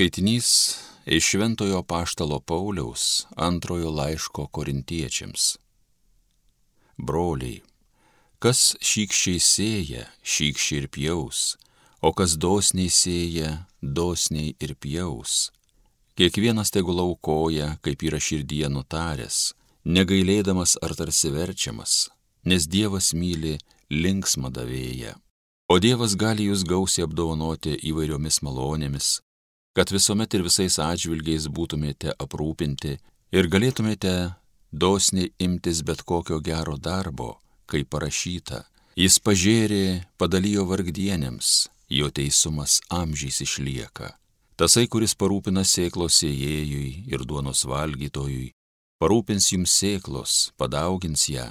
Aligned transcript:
Skaitinys 0.00 0.76
iš 1.06 1.24
Šventojo 1.24 1.82
Paštalo 1.82 2.40
Pauliaus 2.40 3.26
antrojo 3.36 3.90
laiško 3.90 4.46
korintiečiams. 4.46 5.58
Broliai, 6.96 7.58
kas 8.38 8.62
šykščiai 8.80 9.42
sėja, 9.44 10.06
šykščiai 10.24 10.80
ir 10.80 10.88
pjaus, 10.88 11.42
o 12.00 12.14
kas 12.16 12.38
dosniai 12.40 12.88
sėja, 12.88 13.52
dosniai 13.82 14.56
ir 14.56 14.72
pjaus. 14.80 15.50
Kiekvienas 16.16 16.72
tegul 16.72 17.04
aukoja, 17.04 17.74
kaip 17.84 18.00
yra 18.08 18.24
širdyje 18.24 18.72
nutaręs, 18.72 19.52
negailėdamas 19.84 20.78
ar 20.80 20.96
tarsi 20.96 21.28
verčiamas, 21.36 22.06
nes 22.48 22.64
Dievas 22.64 23.12
myli 23.12 23.58
linksmą 23.92 24.48
davėją. 24.48 25.18
O 25.68 25.76
Dievas 25.76 26.16
gali 26.16 26.48
jūs 26.48 26.64
gausiai 26.64 27.04
apdovanoti 27.04 27.76
įvairiomis 27.92 28.40
malonėmis, 28.40 29.18
kad 29.76 29.90
visuomet 29.94 30.34
ir 30.34 30.44
visais 30.46 30.78
atžvilgiais 30.82 31.46
būtumėte 31.48 32.14
aprūpinti 32.18 32.96
ir 33.36 33.48
galėtumėte 33.52 34.14
dosniai 34.72 35.32
imtis 35.38 35.82
bet 35.86 36.02
kokio 36.02 36.40
gero 36.40 36.76
darbo, 36.76 37.38
kaip 37.70 37.90
parašyta. 37.94 38.64
Jis 38.98 39.18
pažėrė, 39.22 40.02
padalijo 40.18 40.66
vargdienėms, 40.66 41.70
jo 41.88 42.10
teisumas 42.10 42.80
amžiais 42.90 43.40
išlieka. 43.46 44.16
Tasai, 44.60 44.86
kuris 44.92 45.14
parūpina 45.16 45.62
sėklos 45.64 46.18
sėjėjui 46.20 47.06
ir 47.08 47.24
duonos 47.24 47.64
valgytojui, 47.64 48.50
parūpins 49.00 49.46
jums 49.54 49.72
sėklos, 49.72 50.34
padaugins 50.60 51.30
ją 51.32 51.46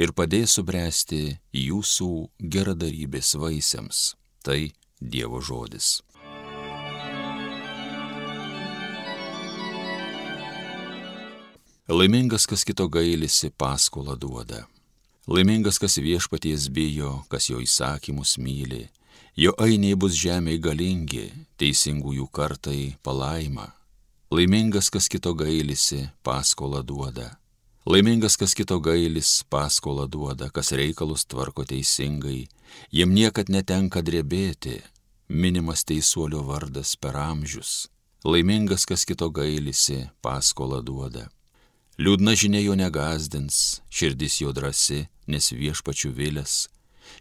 ir 0.00 0.14
padės 0.16 0.56
subręsti 0.56 1.36
jūsų 1.52 2.10
geradarybės 2.40 3.34
vaisiams. 3.42 4.14
Tai 4.44 4.72
Dievo 5.00 5.42
žodis. 5.44 5.98
Laimingas, 11.88 12.46
kas 12.46 12.64
kito 12.64 12.88
gailisi, 12.88 13.50
paskolą 13.50 14.16
duoda. 14.16 14.62
Laimingas, 15.28 15.76
kas 15.78 15.98
viešpaties 16.00 16.70
bijo, 16.72 17.26
kas 17.28 17.50
jo 17.50 17.60
įsakymus 17.60 18.38
myli. 18.40 18.86
Jo 19.36 19.52
ainiai 19.60 19.92
bus 19.92 20.16
žemėje 20.16 20.62
galingi, 20.64 21.26
teisingųjų 21.60 22.30
kartai 22.32 22.96
palaima. 23.04 23.66
Laimingas, 24.32 24.88
kas 24.88 25.10
kito 25.12 25.34
gailisi, 25.36 26.08
paskolą 26.24 26.80
duoda. 26.80 27.36
Laimingas, 27.84 28.38
kas 28.40 28.56
kito 28.56 28.80
gailis, 28.80 29.44
paskolą 29.52 30.08
duoda, 30.08 30.48
kas 30.48 30.72
reikalus 30.72 31.28
tvarko 31.28 31.68
teisingai, 31.68 32.46
jiem 32.96 33.12
niekad 33.12 33.52
netenka 33.52 34.00
drebėti, 34.00 34.80
minimas 35.28 35.84
teisuolio 35.84 36.46
vardas 36.48 36.96
per 36.96 37.20
amžius. 37.20 37.90
Laimingas, 38.24 38.88
kas 38.88 39.04
kito 39.04 39.28
gailisi, 39.28 40.06
paskolą 40.24 40.80
duoda. 40.80 41.28
Liūdna 41.94 42.32
žinia 42.34 42.58
jo 42.58 42.74
negazdins, 42.74 43.80
širdis 43.86 44.40
jo 44.40 44.50
drasi, 44.50 45.04
nes 45.30 45.52
viešpačių 45.54 46.10
vilės, 46.16 46.54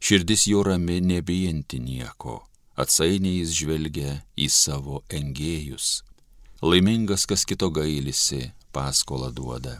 širdis 0.02 0.48
jo 0.50 0.64
rami 0.66 0.98
nebijanti 0.98 1.78
nieko, 1.78 2.40
atsainiai 2.74 3.44
jis 3.44 3.54
žvelgia 3.54 4.16
į 4.34 4.48
savo 4.50 5.04
engėjus. 5.14 6.02
Laimingas, 6.66 7.28
kas 7.30 7.46
kito 7.46 7.70
gailisi, 7.70 8.50
paskolą 8.74 9.30
duoda. 9.30 9.78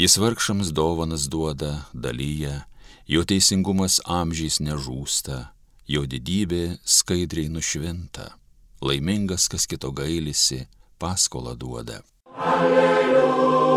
Jis 0.00 0.16
vargšams 0.16 0.72
dovanas 0.72 1.28
duoda, 1.28 1.84
dalyja, 1.92 2.64
jo 3.04 3.26
teisingumas 3.28 4.00
amžiais 4.08 4.56
nežūsta, 4.64 5.50
jo 5.84 6.06
didybė 6.08 6.78
skaidriai 6.80 7.52
nušvinta. 7.52 8.32
Laimingas, 8.80 9.50
kas 9.52 9.68
kito 9.68 9.92
gailisi, 9.92 10.64
paskolą 10.96 11.58
duoda. 11.60 12.00
Alleluja. 12.38 13.67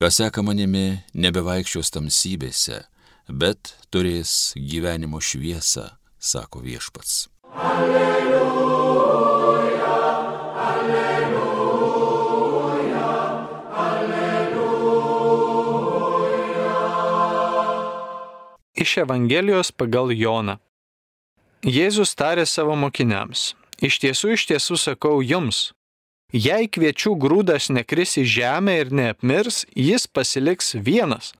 Kas 0.00 0.16
seka 0.16 0.40
manimi, 0.40 1.04
nebevaikščios 1.12 1.90
tamsybėse, 1.92 2.78
bet 3.28 3.76
turės 3.92 4.54
gyvenimo 4.56 5.20
šviesą, 5.20 6.00
sako 6.16 6.62
viešpats. 6.64 7.28
Alleluja, 7.52 9.04
alleluja, 10.68 11.92
alleluja. 13.84 14.80
Iš 18.80 19.04
Evangelijos 19.04 19.68
pagal 19.76 20.16
Joną. 20.16 20.56
Jėzus 21.60 22.16
tarė 22.16 22.48
savo 22.48 22.72
mokiniams, 22.72 23.52
iš 23.84 24.00
tiesų, 24.00 24.32
iš 24.38 24.48
tiesų 24.54 24.80
sakau 24.80 25.20
jums, 25.20 25.76
Jei 26.32 26.68
kviečių 26.70 27.16
grūdas 27.18 27.70
nekris 27.74 28.14
į 28.20 28.24
žemę 28.36 28.76
ir 28.84 28.92
neapmirs, 28.94 29.64
jis 29.74 30.06
pasiliks 30.06 30.76
vienas, 30.78 31.32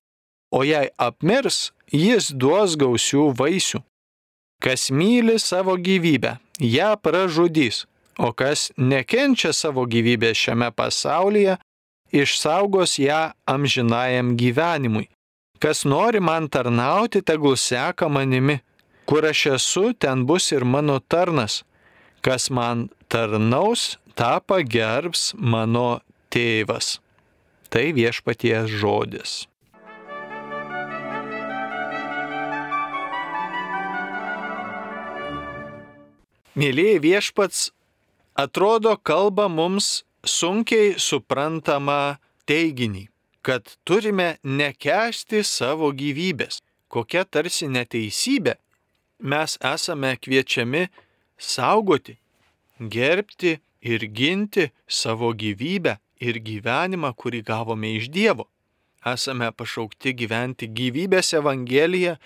o 0.51 0.65
jei 0.67 0.91
apmirs, 0.99 1.71
jis 1.93 2.33
duos 2.35 2.75
gausių 2.75 3.31
vaisių. 3.39 3.85
Kas 4.61 4.91
myli 4.91 5.39
savo 5.39 5.77
gyvybę, 5.79 6.37
ją 6.59 6.91
pražudys, 7.01 7.87
o 8.19 8.33
kas 8.35 8.69
nekenčia 8.77 9.55
savo 9.57 9.87
gyvybės 9.87 10.37
šiame 10.37 10.69
pasaulyje, 10.75 11.57
išsaugos 12.13 12.99
ją 12.99 13.31
amžinajam 13.47 14.35
gyvenimui. 14.37 15.07
Kas 15.61 15.85
nori 15.85 16.21
man 16.21 16.49
tarnauti, 16.49 17.23
tegul 17.23 17.57
seka 17.57 18.09
manimi. 18.09 18.59
Kur 19.05 19.27
aš 19.29 19.47
esu, 19.57 19.93
ten 19.93 20.27
bus 20.27 20.51
ir 20.53 20.65
mano 20.65 20.99
tarnas. 21.01 21.63
Kas 22.25 22.51
man 22.51 22.89
tarnaus, 23.09 24.00
tą 24.19 24.39
pagerbs 24.47 25.31
mano 25.37 26.01
tėvas. 26.33 26.99
Tai 27.71 27.87
viešpaties 27.95 28.71
žodis. 28.81 29.35
Mėlyje 36.59 36.99
viešpats 37.01 37.69
atrodo 38.35 38.97
kalba 38.99 39.47
mums 39.49 40.03
sunkiai 40.27 40.97
suprantamą 40.99 42.19
teiginį, 42.51 43.07
kad 43.47 43.71
turime 43.87 44.35
nekesti 44.43 45.45
savo 45.47 45.93
gyvybės. 45.95 46.59
Kokia 46.91 47.23
tarsi 47.23 47.69
neteisybė 47.71 48.57
mes 49.23 49.55
esame 49.63 50.17
kviečiami 50.19 50.89
saugoti, 51.39 52.17
gerbti 52.81 53.61
ir 53.83 54.05
ginti 54.07 54.71
savo 54.89 55.33
gyvybę 55.35 55.97
ir 56.21 56.41
gyvenimą, 56.45 57.13
kurį 57.17 57.43
gavome 57.45 57.95
iš 57.97 58.11
Dievo. 58.13 58.49
Esame 59.07 59.49
pašaukti 59.57 60.13
gyventi 60.13 60.69
gyvybės 60.69 61.33
Evangeliją 61.39 62.17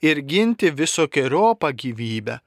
ir 0.00 0.22
ginti 0.24 0.70
visokiojopą 0.72 1.72
gyvybę 1.76 2.38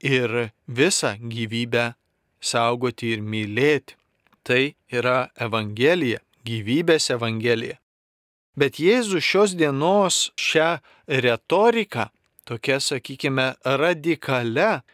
ir 0.00 0.50
visą 0.68 1.16
gyvybę 1.18 1.94
saugoti 2.40 3.14
ir 3.16 3.22
mylėti. 3.22 3.98
Tai 4.44 4.74
yra 4.92 5.30
Evangelija, 5.40 6.20
gyvybės 6.44 7.08
Evangelija. 7.14 7.78
Bet 8.54 8.76
Jėzus 8.78 9.24
šios 9.24 9.54
dienos 9.56 10.28
šią 10.36 10.76
retoriką, 11.08 12.10
tokia, 12.44 12.76
sakykime, 12.78 13.54
radikale, 13.64 14.84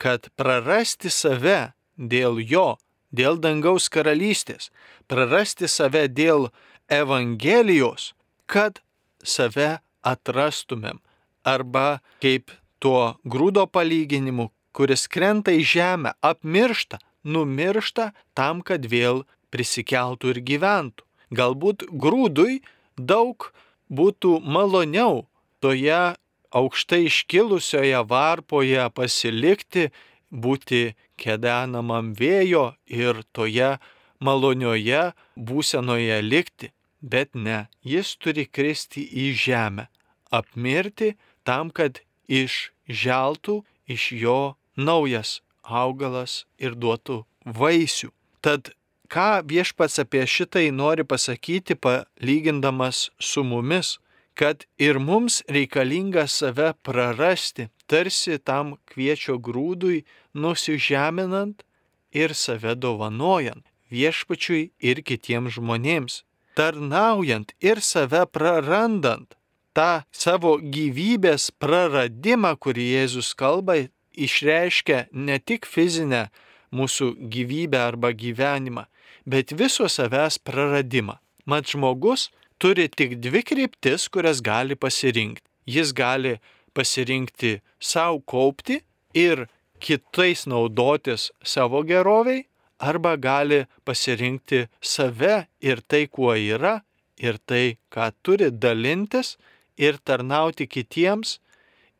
kad 0.00 0.30
prarasti 0.38 1.10
save 1.10 1.72
dėl 2.00 2.40
jo, 2.40 2.78
dėl 3.12 3.36
dangaus 3.36 3.90
karalystės, 3.92 4.70
prarasti 5.06 5.68
save 5.68 6.08
dėl 6.08 6.48
Evangelijos, 6.90 8.14
kad 8.50 8.80
save 9.22 9.78
atrastumėm. 10.02 10.98
Arba 11.44 12.00
kaip 12.24 12.50
tuo 12.80 13.16
grūdo 13.24 13.66
palyginimu, 13.68 14.50
kuris 14.72 15.06
krenta 15.08 15.52
į 15.52 15.62
žemę, 15.66 16.14
apmiršta, 16.24 17.00
numiršta 17.24 18.10
tam, 18.34 18.64
kad 18.64 18.86
vėl 18.88 19.24
prisikeltų 19.52 20.34
ir 20.34 20.42
gyventų. 20.46 21.06
Galbūt 21.36 21.86
grūdui 21.92 22.60
daug 22.96 23.52
būtų 23.90 24.40
maloniau 24.42 25.26
toje 25.62 26.16
aukštai 26.50 27.04
iškilusioje 27.06 28.00
varpoje 28.10 28.86
pasilikti, 28.94 29.90
būti 30.30 30.94
kedenamam 31.20 32.12
vėjo 32.16 32.70
ir 32.86 33.22
toje 33.36 33.76
malonioje 34.20 35.02
būsenoje 35.36 36.20
likti, 36.24 36.72
bet 37.00 37.34
ne, 37.34 37.66
jis 37.84 38.14
turi 38.20 38.46
kristi 38.46 39.04
į 39.04 39.26
žemę, 39.44 39.86
apmirti 40.30 41.14
tam, 41.44 41.70
kad 41.70 42.02
išželtų 42.28 43.60
iš 43.90 44.10
jo 44.24 44.40
naujas 44.76 45.40
augalas 45.64 46.44
ir 46.58 46.76
duotų 46.76 47.22
vaisių. 47.44 48.10
Tad 48.44 48.72
ką 49.10 49.42
viešpats 49.48 50.00
apie 50.02 50.22
šitai 50.26 50.68
nori 50.74 51.04
pasakyti, 51.04 51.76
palygindamas 51.76 53.08
su 53.18 53.44
mumis, 53.44 53.98
kad 54.34 54.64
ir 54.78 54.98
mums 54.98 55.42
reikalinga 55.48 56.26
save 56.26 56.72
prarasti, 56.82 57.68
tarsi 57.86 58.38
tam 58.38 58.76
kviečio 58.90 59.38
grūdui 59.38 60.04
nusižeminant 60.34 61.64
ir 62.12 62.34
save 62.34 62.74
dovanojant 62.74 63.66
viešpačiui 63.90 64.70
ir 64.80 65.02
kitiems 65.02 65.58
žmonėms, 65.58 66.22
tarnaujant 66.54 67.52
ir 67.60 67.82
save 67.82 68.24
prarandant. 68.30 69.36
Ta 69.72 70.04
savo 70.10 70.56
gyvybės 70.58 71.50
praradimą, 71.62 72.56
kurį 72.58 72.86
Jėzus 72.96 73.34
kalba, 73.38 73.76
išreiškia 74.18 75.06
ne 75.12 75.38
tik 75.38 75.66
fizinę 75.66 76.28
mūsų 76.74 77.14
gyvybę 77.30 77.78
arba 77.78 78.10
gyvenimą, 78.10 78.86
bet 79.26 79.54
viso 79.54 79.86
savęs 79.86 80.38
praradimą. 80.42 81.18
Mat 81.46 81.70
žmogus 81.70 82.28
turi 82.60 82.88
tik 82.88 83.16
dvi 83.24 83.42
kryptis, 83.42 84.08
kurias 84.12 84.42
gali 84.44 84.76
pasirinkti. 84.76 85.46
Jis 85.66 85.92
gali 85.96 86.36
pasirinkti 86.74 87.60
savo 87.80 88.20
kaupti 88.20 88.80
ir 89.14 89.46
kitais 89.80 90.46
naudotis 90.46 91.30
savo 91.42 91.82
geroviai, 91.90 92.44
arba 92.78 93.16
gali 93.16 93.64
pasirinkti 93.84 94.68
save 94.80 95.46
ir 95.60 95.80
tai, 95.88 96.06
kuo 96.06 96.34
yra, 96.36 96.80
ir 97.16 97.38
tai, 97.46 97.78
ką 97.92 98.10
turi 98.22 98.50
dalintis 98.50 99.36
ir 99.76 100.00
tarnauti 100.04 100.66
kitiems 100.68 101.38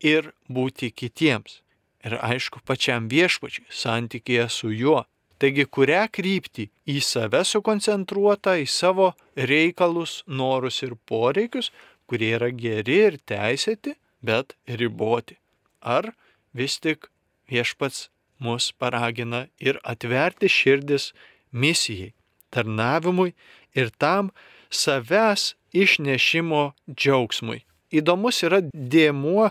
ir 0.01 0.33
būti 0.49 0.93
kitiems. 0.93 1.61
Ir 2.05 2.17
aišku, 2.25 2.63
pačiam 2.65 3.09
viešpačiui 3.13 3.69
santykėje 3.69 4.47
su 4.49 4.73
juo. 4.73 5.05
Taigi, 5.41 5.65
kurią 5.65 6.05
kryptį 6.13 6.67
į 6.93 6.99
save 7.01 7.41
sukoncentruota, 7.49 8.59
į 8.61 8.67
savo 8.69 9.15
reikalus, 9.35 10.21
norus 10.29 10.83
ir 10.85 10.93
poreikius, 11.09 11.71
kurie 12.05 12.35
yra 12.37 12.51
geri 12.53 12.99
ir 13.07 13.17
teisėti, 13.25 13.95
bet 14.21 14.53
riboti. 14.69 15.39
Ar 15.81 16.13
vis 16.53 16.77
tik 16.85 17.09
viešpats 17.49 18.11
mus 18.41 18.69
paragina 18.77 19.47
ir 19.59 19.81
atverti 19.85 20.49
širdis 20.49 21.11
misijai, 21.53 22.13
tarnavimui 22.53 23.33
ir 23.73 23.91
tam 23.97 24.31
savęs 24.71 25.55
išnešimo 25.73 26.63
džiaugsmui. 26.91 27.63
Įdomus 27.91 28.43
yra 28.47 28.61
dėmuo 28.75 29.51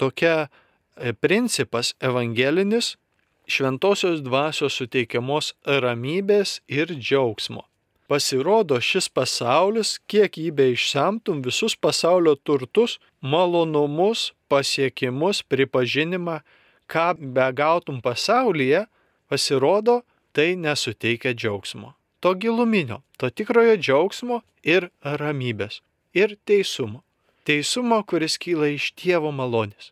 tokia 0.00 0.46
e, 0.46 1.12
principas 1.12 1.92
evangelinis 2.00 2.94
šventosios 3.46 4.22
dvasios 4.24 4.76
suteikiamos 4.78 5.52
ramybės 5.66 6.60
ir 6.68 6.92
džiaugsmo. 6.94 7.64
Pasirodo, 8.08 8.76
šis 8.84 9.08
pasaulis, 9.08 9.96
kiek 10.10 10.36
jį 10.36 10.50
be 10.52 10.66
išsemtum 10.74 11.40
visus 11.44 11.72
pasaulio 11.74 12.34
turtus, 12.36 12.98
malonumus, 13.20 14.32
pasiekimus, 14.52 15.40
pripažinimą, 15.48 16.42
ką 16.86 17.06
begautum 17.36 18.02
pasaulyje, 18.04 18.84
pasirodo, 19.32 20.02
tai 20.36 20.52
nesuteikia 20.60 21.32
džiaugsmo. 21.32 21.94
To 22.20 22.34
giluminio, 22.34 23.00
to 23.16 23.30
tikrojo 23.30 23.76
džiaugsmo 23.80 24.42
ir 24.62 24.90
ramybės. 25.02 25.80
Ir 26.12 26.36
teisumo. 26.44 27.02
Teisumo, 27.44 27.98
kuris 28.08 28.36
kyla 28.40 28.70
iš 28.76 28.92
Dievo 29.00 29.32
malonės. 29.32 29.90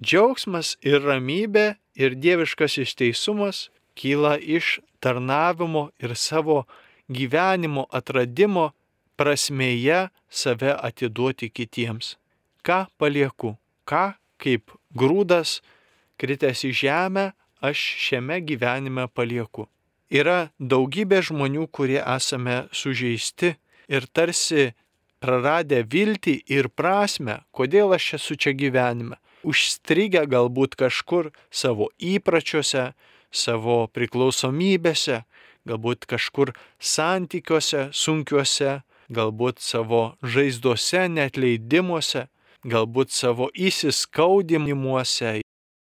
Džiaugsmas 0.00 0.76
ir 0.80 1.02
ramybė 1.04 1.74
ir 2.00 2.16
dieviškasis 2.16 2.96
teisumas 2.96 3.68
kyla 3.98 4.36
iš 4.38 4.78
tarnavimo 5.00 5.90
ir 6.00 6.16
savo 6.16 6.64
gyvenimo 7.08 7.84
atradimo 7.98 8.70
prasmėje 9.20 10.08
save 10.30 10.72
atiduoti 10.88 11.50
kitiems. 11.52 12.16
Ką 12.64 12.86
palieku, 13.00 13.56
ką 13.84 14.14
kaip 14.40 14.72
grūdas 14.96 15.60
kritęs 16.20 16.64
į 16.68 16.72
žemę, 16.84 17.26
aš 17.60 17.80
šiame 18.06 18.40
gyvenime 18.48 19.06
palieku. 19.12 19.66
Yra 20.10 20.50
daugybė 20.58 21.20
žmonių, 21.28 21.68
kurie 21.68 22.00
esame 22.00 22.64
sužeisti 22.72 23.54
ir 23.92 24.06
tarsi 24.12 24.70
praradę 25.20 25.82
viltį 25.84 26.40
ir 26.50 26.70
prasme, 26.72 27.40
kodėl 27.52 27.94
aš 27.94 28.14
esu 28.18 28.36
čia 28.40 28.56
gyvenime, 28.56 29.20
užstrigę 29.46 30.26
galbūt 30.30 30.76
kažkur 30.80 31.30
savo 31.50 31.90
įpračiuose, 31.98 32.92
savo 33.30 33.86
priklausomybėse, 33.94 35.22
galbūt 35.68 36.06
kažkur 36.10 36.52
santykiuose 36.78 37.88
sunkiuose, 37.92 38.80
galbūt 39.10 39.60
savo 39.62 40.14
žaizduose, 40.22 41.06
netleidimuose, 41.10 42.26
galbūt 42.66 43.12
savo 43.14 43.50
įsiskaudinimuose, 43.54 45.40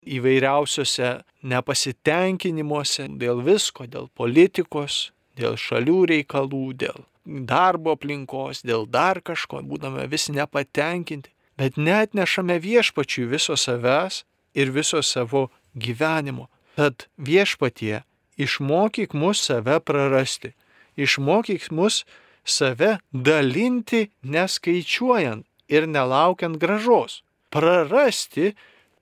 įvairiausiose 0.10 1.12
nepasitenkinimuose 1.44 3.10
dėl 3.20 3.44
visko, 3.46 3.86
dėl 3.86 4.10
politikos, 4.16 5.10
dėl 5.38 5.58
šalių 5.60 6.00
reikalų, 6.14 6.66
dėl 6.80 7.04
darbo 7.26 7.94
aplinkos, 7.98 8.64
dėl 8.66 8.88
dar 8.90 9.22
kažko, 9.22 9.62
būdame 9.68 10.08
vis 10.10 10.30
nepatenkinti, 10.34 11.32
bet 11.60 11.76
net 11.78 12.16
nešame 12.16 12.56
viešpačiui 12.64 13.28
viso 13.28 13.58
savęs 13.60 14.24
ir 14.56 14.72
viso 14.72 15.02
savo 15.04 15.50
gyvenimo. 15.76 16.48
Tad 16.80 17.10
viešpatie 17.20 18.04
išmokyk 18.40 19.14
mus 19.14 19.44
save 19.44 19.80
prarasti, 19.84 20.54
išmokyk 20.96 21.68
mus 21.76 22.06
save 22.46 22.98
dalinti 23.12 24.08
neskaičiuojant 24.24 25.46
ir 25.68 25.88
nelaukiant 25.88 26.56
gražos. 26.58 27.22
Prarasti 27.52 28.54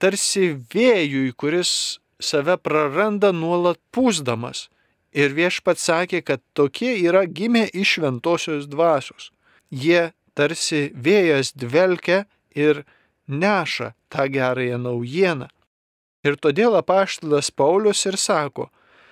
tarsi 0.02 0.56
vėjui, 0.74 1.36
kuris 1.38 2.00
save 2.20 2.58
praranda 2.58 3.32
nuolat 3.32 3.78
pūsdamas. 3.94 4.68
Ir 5.14 5.34
viešpat 5.38 5.78
sakė, 5.78 6.22
kad 6.26 6.42
tokie 6.58 6.96
yra 7.06 7.26
gimę 7.26 7.68
iš 7.74 7.98
šventosios 7.98 8.66
dvasios. 8.70 9.30
Jie 9.70 10.12
tarsi 10.38 10.90
vėjas 10.94 11.54
dvelkia 11.58 12.26
ir 12.58 12.84
neša 13.28 13.94
tą 14.10 14.28
gerąją 14.34 14.78
naujieną. 14.82 15.48
Ir 16.26 16.36
todėl 16.44 16.76
apaštalas 16.82 17.52
Paulius 17.52 18.06
ir 18.10 18.18
sako, 18.18 18.68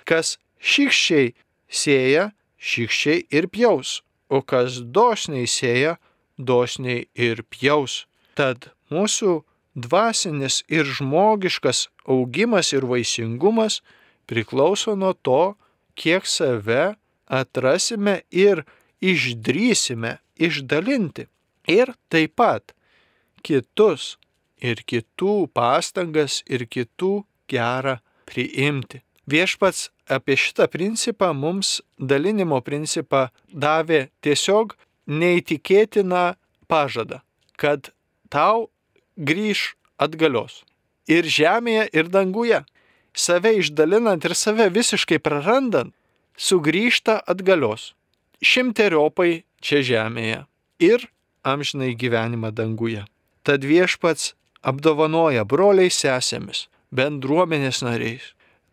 kas 0.10 0.38
šikščiai 0.60 1.34
sėja, 1.70 2.32
šikščiai 2.58 3.26
ir 3.38 3.48
pjaus, 3.54 4.02
o 4.30 4.42
kas 4.42 4.82
dosniai 4.82 5.48
sėja, 5.48 5.98
dosniai 6.38 7.06
ir 7.14 7.44
pjaus. 7.54 8.06
Tad 8.36 8.72
mūsų 8.92 9.44
dvasinis 9.76 10.64
ir 10.68 10.88
žmogiškas 10.98 11.88
augimas 12.08 12.74
ir 12.74 12.88
vaisingumas 12.90 13.82
priklauso 14.26 14.96
nuo 14.96 15.14
to, 15.14 15.56
kiek 15.96 16.26
save 16.28 16.96
atrasime 17.28 18.22
ir 18.32 18.66
išdrysime 19.02 20.18
išdalinti. 20.36 21.28
Ir 21.68 21.94
taip 22.10 22.36
pat 22.38 22.76
kitus 23.46 24.16
ir 24.62 24.82
kitų 24.90 25.46
pastangas 25.54 26.42
ir 26.50 26.66
kitų 26.66 27.24
gerą 27.52 28.00
priimti. 28.26 29.02
Viešpats 29.26 29.90
apie 30.10 30.38
šitą 30.38 30.68
principą 30.70 31.32
mums 31.34 31.80
dalinimo 31.98 32.60
principą 32.62 33.28
davė 33.50 34.08
tiesiog 34.22 34.76
neįtikėtiną 35.10 36.36
pažadą, 36.70 37.22
kad 37.58 37.90
tau 38.30 38.70
grįž 39.18 39.74
atgalios. 39.98 40.62
Ir 41.10 41.26
žemėje, 41.30 41.90
ir 41.94 42.10
danguje. 42.10 42.64
Save 43.16 43.56
išdalinant 43.62 44.26
ir 44.26 44.34
save 44.36 44.68
visiškai 44.74 45.22
prarandant, 45.24 45.94
sugrįžta 46.38 47.22
atgalios. 47.30 47.94
Šimteriopai 48.44 49.46
čia 49.64 49.82
žemėje 49.86 50.42
ir 50.84 51.08
amžinai 51.46 51.94
gyvenimą 51.96 52.52
danguje. 52.52 53.06
Tad 53.46 53.66
viešpats 53.68 54.34
apdovanoja 54.66 55.46
broliai 55.46 55.94
sesėmis, 55.94 56.66
bendruomenės 56.90 57.84
nariais, 57.86 58.32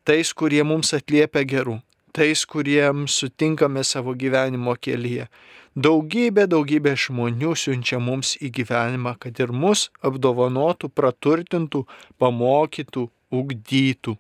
tais, 0.09 0.33
kurie 0.33 0.63
mums 0.65 0.95
atliepia 0.97 1.45
gerų, 1.45 1.79
tais, 2.17 2.47
kuriems 2.49 3.19
sutinkame 3.21 3.85
savo 3.85 4.17
gyvenimo 4.17 4.75
kelyje, 4.81 5.29
Daugybė, 5.73 6.45
daugybė 6.53 6.93
žmonių 7.01 7.55
siunčia 7.57 7.97
mums 7.97 8.35
į 8.37 8.51
gyvenimą, 8.59 9.15
kad 9.17 9.39
ir 9.41 9.55
mus 9.57 9.87
apdovanotų, 10.05 10.91
praturtintų, 10.93 11.87
pamokytų, 12.21 13.07
ugdytų. 13.33 14.19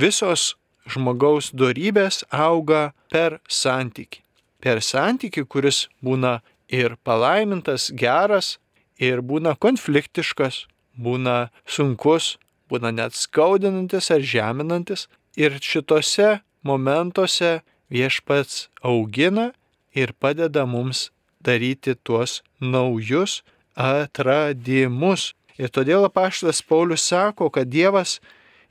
Visos 0.00 0.54
žmogaus 0.88 1.50
darybės 1.52 2.24
auga 2.32 2.94
per 3.12 3.40
santyki. 3.44 4.22
Per 4.64 4.80
santyki, 4.80 5.44
kuris 5.44 5.90
būna 6.00 6.40
ir 6.72 6.96
palaimintas, 7.04 7.90
geras, 7.92 8.56
ir 8.98 9.22
būna 9.22 9.56
konfliktiškas, 9.58 10.66
būna 10.96 11.50
sunkus, 11.66 12.36
būna 12.70 12.92
net 12.94 13.14
skaudinantis 13.14 14.10
ar 14.10 14.20
žeminantis. 14.20 15.06
Ir 15.36 15.58
šitose 15.60 16.40
momentuose 16.64 17.60
viešpats 17.92 18.68
augina 18.82 19.52
ir 19.94 20.12
padeda 20.18 20.64
mums 20.66 21.10
daryti 21.44 21.94
tuos 21.94 22.42
naujus 22.60 23.42
atradimus. 23.76 25.34
Ir 25.56 25.70
todėl 25.72 26.08
apaštas 26.08 26.62
Paulius 26.64 27.04
sako, 27.04 27.48
kad 27.52 27.68
Dievas 27.72 28.18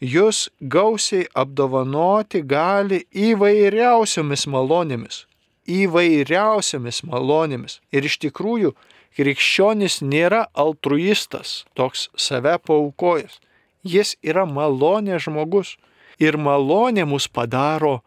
jūs 0.01 0.49
gausiai 0.59 1.25
apdovanoti 1.33 2.43
gali 2.45 3.05
įvairiausiomis 3.09 4.45
malonėmis. 4.51 5.23
Įvairiausiomis 5.65 7.01
malonėmis. 7.09 7.79
Ir 7.89 8.05
iš 8.05 8.19
tikrųjų, 8.21 8.75
krikščionis 9.15 10.01
nėra 10.03 10.45
altruistas, 10.53 11.63
toks 11.75 12.09
save 12.19 12.57
paukojęs. 12.67 13.39
Jis 13.85 14.15
yra 14.25 14.45
malonė 14.49 15.19
žmogus. 15.21 15.75
Ir 16.19 16.37
malonė 16.39 17.03
mus 17.07 17.27
padaro 17.27 17.99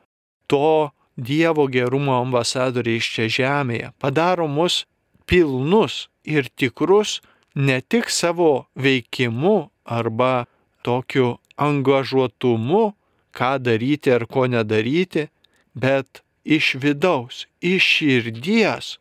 to 0.48 0.90
Dievo 1.18 1.66
gerumo 1.66 2.14
ambasadoriai 2.22 3.00
iš 3.00 3.06
čia 3.14 3.24
žemėje, 3.36 3.88
padaro 3.98 4.46
mus 4.46 4.84
pilnus 5.26 6.06
ir 6.22 6.46
tikrus 6.54 7.18
ne 7.58 7.80
tik 7.82 8.06
savo 8.06 8.68
veikimu 8.78 9.56
arba 9.84 10.46
tokiu 10.86 11.40
angažuotumu, 11.58 12.94
ką 13.34 13.50
daryti 13.58 14.14
ar 14.14 14.28
ko 14.30 14.46
nedaryti, 14.46 15.26
bet 15.74 16.22
iš 16.46 16.76
vidaus, 16.78 17.46
iš 17.60 17.82
širdies 17.98 18.96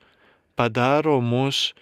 padaro 0.57 1.21
mus 1.21 1.75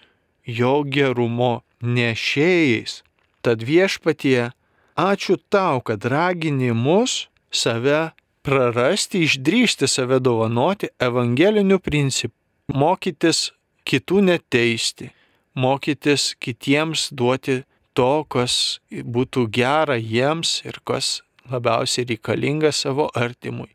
jo 0.46 0.82
gerumo 0.86 1.60
nešėjais. 1.82 3.02
Tad 3.42 3.62
viešpatie, 3.62 4.52
ačiū 4.96 5.36
tau, 5.50 5.82
kad 5.82 6.06
ragini 6.06 6.72
mus 6.72 7.26
save 7.50 8.12
prarasti, 8.46 9.26
išdryšti 9.26 9.88
save 9.90 10.18
dovanoti 10.22 10.90
evangeliniu 11.02 11.78
principu, 11.82 12.34
mokytis 12.72 13.50
kitų 13.86 14.22
neteisti, 14.30 15.10
mokytis 15.54 16.34
kitiems 16.42 17.10
duoti 17.12 17.62
to, 17.94 18.24
kas 18.28 18.80
būtų 18.90 19.46
gera 19.50 19.96
jiems 19.98 20.60
ir 20.66 20.78
kas 20.84 21.22
labiausiai 21.50 22.06
reikalinga 22.10 22.72
savo 22.74 23.08
artimui. 23.14 23.70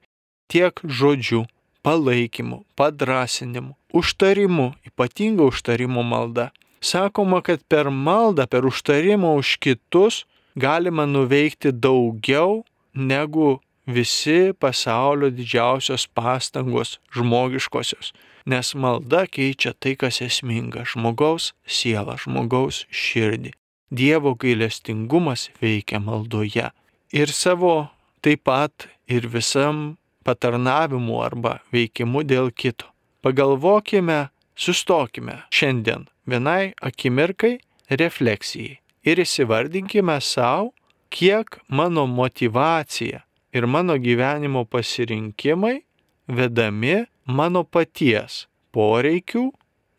Tiek 0.51 0.79
žodžių, 0.83 1.45
palaikymu, 1.83 2.63
padrasinimu, 2.75 3.75
užtarimu, 3.95 4.73
ypatinga 4.87 5.47
užtarimo 5.47 6.03
malda. 6.03 6.51
Sakoma, 6.81 7.41
kad 7.45 7.61
per 7.69 7.91
maldą, 7.93 8.47
per 8.49 8.65
užtarimą 8.65 9.35
už 9.37 9.57
kitus 9.61 10.25
galima 10.57 11.05
nuveikti 11.05 11.69
daugiau 11.71 12.63
negu 12.93 13.59
visi 13.85 14.53
pasaulio 14.59 15.29
didžiausios 15.29 16.07
pastangos 16.07 16.97
žmogiškosios, 17.13 18.13
nes 18.45 18.73
malda 18.75 19.27
keičia 19.29 19.73
tai, 19.77 19.95
kas 19.95 20.21
esminga- 20.21 20.81
žmogaus 20.91 21.53
sielą, 21.67 22.17
žmogaus 22.17 22.85
širdį. 22.89 23.53
Dievo 23.93 24.35
gailestingumas 24.35 25.49
veikia 25.61 25.99
maldoje. 25.99 26.71
Ir 27.13 27.27
savo 27.27 27.91
taip 28.21 28.43
pat 28.43 28.87
ir 29.07 29.27
visam 29.27 29.97
patarnavimu 30.23 31.21
arba 31.21 31.59
veikimu 31.73 32.23
dėl 32.23 32.51
kito. 32.51 32.85
Pagalvokime, 33.21 34.29
sustokime 34.55 35.43
šiandien 35.51 36.07
vienai 36.27 36.73
akimirkai 36.81 37.57
refleksijai 37.89 38.79
ir 39.03 39.21
įsivardinkime 39.23 40.19
savo, 40.21 40.71
kiek 41.11 41.59
mano 41.67 42.05
motivacija 42.07 43.23
ir 43.53 43.67
mano 43.67 43.97
gyvenimo 43.97 44.65
pasirinkimai 44.65 45.81
vedami 46.27 47.01
mano 47.25 47.63
paties 47.63 48.45
poreikių, 48.71 49.49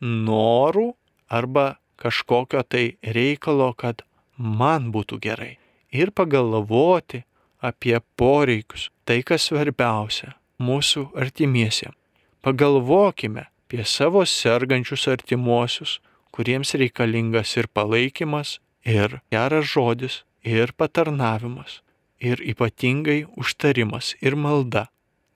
norų 0.02 0.86
arba 1.28 1.76
kažkokio 2.00 2.62
tai 2.64 2.96
reikalo, 3.02 3.72
kad 3.76 4.02
man 4.36 4.90
būtų 4.94 5.20
gerai. 5.22 5.56
Ir 5.92 6.10
pagalvoti 6.10 7.22
apie 7.62 7.98
poreikius, 8.16 8.88
tai 9.04 9.20
kas 9.22 9.50
svarbiausia 9.50 10.32
mūsų 10.62 11.10
artimiesiems. 11.18 11.96
Pagalvokime 12.42 13.46
apie 13.46 13.84
savo 13.86 14.24
sergančius 14.26 15.06
artimuosius, 15.12 16.00
kuriems 16.32 16.74
reikalingas 16.80 17.56
ir 17.60 17.68
palaikymas, 17.68 18.58
ir 18.84 19.20
geras 19.30 19.68
žodis, 19.72 20.22
ir 20.42 20.72
patarnavimas 20.74 21.82
ir 22.22 22.38
ypatingai 22.52 23.24
užtarimas 23.36 24.14
ir 24.22 24.38
malda, 24.38 24.86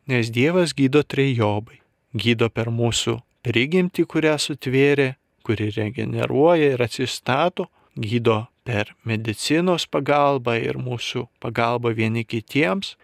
nes 0.07 0.31
Dievas 0.31 0.75
gydo 0.79 1.03
trejobai, 1.03 1.81
gydo 2.15 2.49
per 2.49 2.71
mūsų 2.71 3.19
prigimtį, 3.47 4.07
kurią 4.07 4.37
sutvėrė, 4.43 5.09
kuri 5.47 5.71
regeneruoja 5.75 6.73
ir 6.75 6.85
atsistato, 6.87 7.67
gydo 7.99 8.47
per 8.67 8.95
medicinos 9.07 9.87
pagalbą 9.91 10.57
ir 10.63 10.79
mūsų 10.79 11.27
pagalbą 11.43 11.95
vieni 11.99 12.25
kitiems 12.25 12.95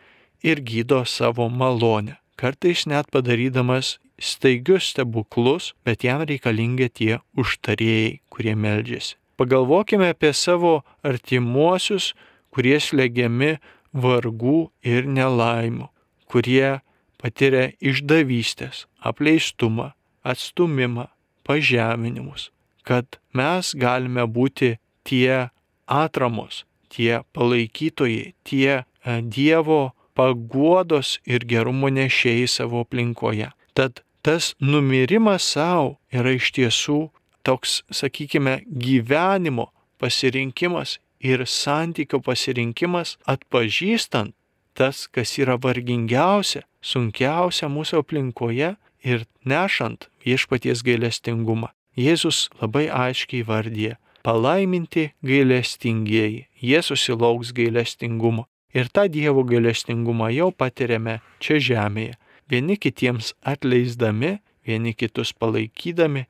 ir 0.46 0.62
gydo 0.62 1.02
savo 1.06 1.48
malonę, 1.50 2.18
kartais 2.38 2.86
net 2.86 3.10
padarydamas 3.10 3.98
staigius 4.22 4.92
stebuklus, 4.92 5.72
bet 5.84 6.06
jam 6.06 6.22
reikalingi 6.28 6.88
tie 6.88 7.18
užtarėjai, 7.38 8.20
kurie 8.32 8.54
meldžiasi. 8.54 9.16
Pagalvokime 9.40 10.12
apie 10.12 10.30
savo 10.36 10.82
artimuosius, 11.02 12.12
kurie 12.54 12.78
slegiami 12.80 13.56
vargų 13.92 14.70
ir 14.86 15.08
nelaimų, 15.08 15.88
kurie 16.30 16.80
patiria 17.20 17.70
išdavystės, 17.80 18.86
apleistumą, 19.00 19.92
atstumimą, 20.22 21.08
pažeminimus, 21.46 22.50
kad 22.86 23.18
mes 23.34 23.72
galime 23.78 24.26
būti 24.26 24.76
tie 25.06 25.50
atramos, 25.86 26.64
tie 26.92 27.22
palaikytojai, 27.34 28.34
tie 28.44 28.82
e, 28.82 28.84
Dievo 29.22 29.92
paguodos 30.14 31.18
ir 31.24 31.46
gerumo 31.48 31.90
nešėjai 31.92 32.48
savo 32.50 32.82
aplinkoje. 32.84 33.50
Tad 33.72 34.02
tas 34.22 34.54
numirimas 34.60 35.42
savo 35.54 35.98
yra 36.14 36.32
iš 36.38 36.52
tiesų 36.56 37.00
toks, 37.42 37.82
sakykime, 37.90 38.62
gyvenimo 38.66 39.70
pasirinkimas 39.98 40.98
ir 41.22 41.44
santykio 41.46 42.22
pasirinkimas 42.22 43.16
atpažįstant 43.26 44.34
tas, 44.74 45.06
kas 45.06 45.36
yra 45.38 45.58
vargingiausia, 45.60 46.62
sunkiausia 46.80 47.68
mūsų 47.68 48.02
aplinkoje 48.02 48.72
ir 49.04 49.26
nešant 49.44 50.08
viešpaties 50.24 50.82
gailestingumą. 50.86 51.72
Jėzus 51.98 52.48
labai 52.62 52.86
aiškiai 52.88 53.44
vardė- 53.44 53.96
palaiminti 54.26 55.12
gailestingieji, 55.22 56.46
jie 56.62 56.80
susilauks 56.82 57.52
gailestingumo. 57.52 58.46
Ir 58.72 58.88
tą 58.88 59.04
Dievo 59.12 59.44
gailestingumą 59.44 60.32
jau 60.32 60.50
patiriame 60.50 61.20
čia 61.38 61.58
žemėje, 61.60 62.14
vieni 62.52 62.76
kitiems 62.76 63.32
atleisdami, 63.42 64.38
vieni 64.66 64.92
kitus 64.94 65.32
palaikydami 65.32 66.26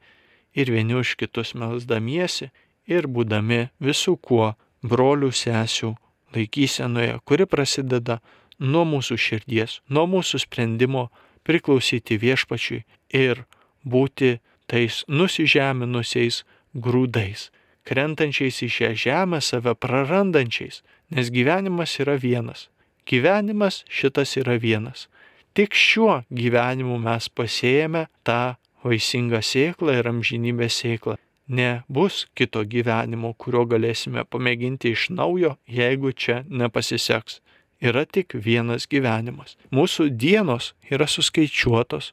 ir 0.55 0.71
vieni 0.71 0.95
už 0.95 1.17
kitus 1.19 1.55
melzdamiesi 1.59 2.53
ir 2.87 3.09
būdami 3.11 3.67
visų 3.83 4.17
kuo 4.23 4.53
brolių 4.83 5.33
sesių 5.35 5.95
laikysenoje, 6.35 7.19
kuri 7.27 7.47
prasideda 7.47 8.21
nuo 8.59 8.85
mūsų 8.89 9.19
širdies, 9.19 9.81
nuo 9.89 10.07
mūsų 10.07 10.43
sprendimo 10.47 11.09
priklausyti 11.47 12.19
viešpačiui 12.23 12.83
ir 13.15 13.45
būti 13.85 14.39
tais 14.71 15.03
nusižeminusiais 15.09 16.43
grūdais, 16.73 17.51
krentančiais 17.85 18.63
į 18.63 18.69
šią 18.77 18.93
žemę 19.05 19.43
save 19.43 19.75
prarandančiais, 19.75 20.83
nes 21.11 21.31
gyvenimas 21.35 21.99
yra 22.01 22.17
vienas. 22.17 22.69
Gyvenimas 23.07 23.83
šitas 23.91 24.37
yra 24.39 24.57
vienas. 24.63 25.09
Tik 25.53 25.75
šiuo 25.77 26.23
gyvenimu 26.33 26.97
mes 27.03 27.29
pasėjame 27.29 28.07
tą 28.25 28.57
vaisingą 28.85 29.43
sėklą 29.45 29.99
ir 30.01 30.09
amžinybės 30.09 30.81
sėklą 30.83 31.19
nebus 31.53 32.27
kito 32.35 32.63
gyvenimo, 32.65 33.33
kurio 33.37 33.65
galėsime 33.69 34.25
pamėginti 34.25 34.93
iš 34.97 35.11
naujo, 35.13 35.57
jeigu 35.69 36.13
čia 36.13 36.43
nepasiseks. 36.49 37.41
Yra 37.83 38.05
tik 38.07 38.37
vienas 38.39 38.87
gyvenimas. 38.87 39.57
Mūsų 39.75 40.09
dienos 40.15 40.73
yra 40.87 41.09
suskaičiuotos. 41.11 42.13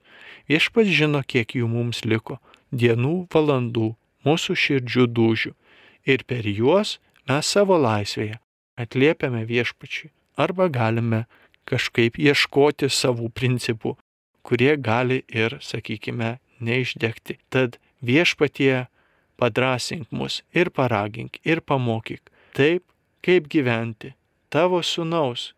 Viešpats 0.50 0.90
žino, 0.90 1.22
kiek 1.22 1.54
jų 1.54 1.70
mums 1.70 2.02
liko. 2.10 2.40
Dienų, 2.74 3.30
valandų, 3.34 3.92
mūsų 4.26 4.56
širdžių 4.64 5.06
dūžių. 5.14 5.54
Ir 6.10 6.26
per 6.26 6.50
juos 6.50 6.98
mes 7.30 7.46
savo 7.46 7.78
laisvėje 7.78 8.40
atliepiame 8.82 9.44
viešpačiui. 9.46 10.10
Arba 10.40 10.70
galime 10.74 11.28
kažkaip 11.70 12.18
ieškoti 12.20 12.90
savų 12.90 13.30
principų, 13.36 13.96
kurie 14.44 14.76
gali 14.78 15.22
ir, 15.30 15.60
sakykime, 15.62 16.38
neišdegti. 16.60 17.38
Tad 17.54 17.78
viešpatie 18.02 18.88
padrasink 19.40 20.12
mus 20.12 20.42
ir 20.54 20.72
paragink 20.76 21.40
ir 21.44 21.62
pamokyk 21.62 22.32
taip, 22.58 22.84
kaip 23.24 23.48
gyventi 23.52 24.14
tavo 24.52 24.82
sunaus, 24.84 25.54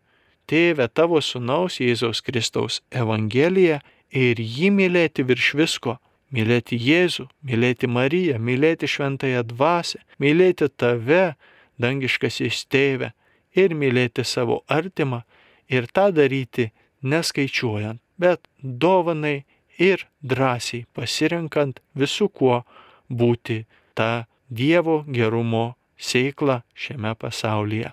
tėve 0.46 0.86
tavo 0.92 1.20
sunaus 1.22 1.80
Jėzaus 1.80 2.22
Kristaus 2.22 2.80
Evangeliją 2.92 3.80
ir 4.12 4.38
jį 4.38 4.70
mylėti 4.76 5.24
virš 5.26 5.54
visko, 5.58 5.96
mylėti 6.32 6.76
Jėzų, 6.78 7.26
mylėti 7.48 7.88
Mariją, 7.88 8.38
mylėti 8.38 8.90
šventąją 8.90 9.42
dvasę, 9.48 10.02
mylėti 10.20 10.68
tave, 10.76 11.34
dangiškasis 11.80 12.66
tėve, 12.70 13.12
ir 13.56 13.74
mylėti 13.76 14.24
savo 14.24 14.62
artimą 14.68 15.22
ir 15.72 15.88
tą 15.96 16.10
daryti 16.16 16.70
neskaičiuojant, 17.02 18.00
bet 18.20 18.48
dovanai 18.62 19.44
ir 19.78 20.06
drąsiai 20.22 20.86
pasirinkant 20.94 21.80
visų 21.98 22.28
kuo 22.38 22.62
būti 23.08 23.64
tą 23.98 24.12
Dievo 24.52 24.98
gerumo 25.08 25.72
sėklą 25.96 26.58
šiame 26.76 27.14
pasaulyje. 27.16 27.88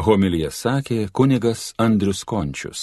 Homilija 0.00 0.50
sakė 0.52 1.08
kunigas 1.12 1.70
Andrius 1.80 2.22
Končius. 2.28 2.82